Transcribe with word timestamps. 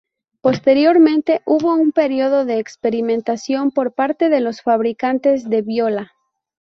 Posteriormente 0.41 1.43
hubo 1.45 1.75
un 1.75 1.91
período 1.91 2.43
de 2.43 2.57
experimentación 2.57 3.69
por 3.69 3.93
parte 3.93 4.29
de 4.29 4.39
los 4.41 4.63
fabricantes 4.63 5.47
de 5.47 5.61
viola. 5.61 6.11